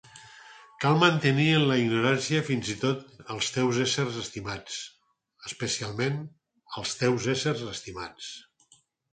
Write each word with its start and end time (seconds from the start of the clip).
Cal 0.83 0.95
mantenir 1.01 1.43
en 1.57 1.65
la 1.71 1.75
ignorància 1.81 2.39
fins 2.47 2.71
i 2.75 2.77
tot 2.85 3.21
els 3.35 3.51
teus 3.57 3.81
éssers 3.85 4.17
estimats, 4.23 4.79
especialment 5.51 6.19
els 6.83 6.99
teus 7.03 7.29
éssers 7.37 7.65
estimats. 7.77 8.33